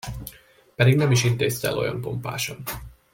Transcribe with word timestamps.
Pedig 0.75 0.95
nem 0.95 1.11
is 1.11 1.23
intézte 1.23 1.67
el 1.67 1.77
olyan 1.77 2.01
pompásan. 2.01 2.63